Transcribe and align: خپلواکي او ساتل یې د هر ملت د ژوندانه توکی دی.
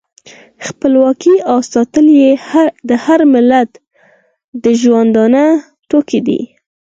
خپلواکي 0.67 1.35
او 1.51 1.57
ساتل 1.73 2.05
یې 2.21 2.31
د 2.89 2.91
هر 3.05 3.19
ملت 3.33 3.69
د 4.63 4.65
ژوندانه 4.81 5.43
توکی 5.89 6.19
دی. 6.27 6.41